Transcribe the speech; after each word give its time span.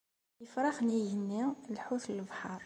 Ifrax 0.43 0.77
n 0.81 0.89
igenni, 0.99 1.43
lḥut 1.75 2.05
n 2.09 2.15
lebḥer. 2.17 2.59